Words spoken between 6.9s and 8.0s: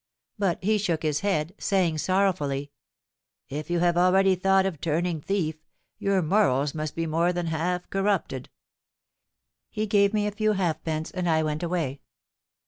be more than half